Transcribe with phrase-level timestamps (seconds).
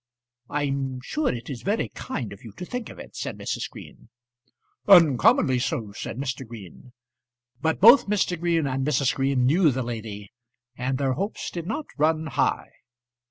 [0.49, 3.69] "I'm sure it is very kind of you to think of it," said Mrs.
[3.69, 4.09] Green.
[4.87, 6.43] "Uncommonly so," said Mr.
[6.43, 6.93] Green.
[7.61, 8.39] But both Mr.
[8.39, 9.13] Green and Mrs.
[9.13, 10.31] Green knew the lady,
[10.75, 12.69] and their hopes did not run high.